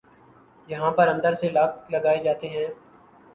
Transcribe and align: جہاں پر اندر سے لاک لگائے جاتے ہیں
جہاں 0.69 0.91
پر 0.91 1.07
اندر 1.07 1.33
سے 1.33 1.49
لاک 1.49 1.91
لگائے 1.91 2.23
جاتے 2.23 2.49
ہیں 2.49 2.65